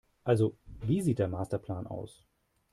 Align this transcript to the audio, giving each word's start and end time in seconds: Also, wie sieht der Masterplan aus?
Also, 0.23 0.57
wie 0.79 0.99
sieht 1.03 1.19
der 1.19 1.27
Masterplan 1.27 1.85
aus? 1.85 2.25